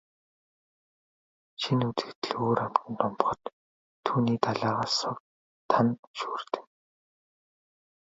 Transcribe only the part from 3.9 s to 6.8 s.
түүний далайгаас сувд, тана шүүрдэнэ.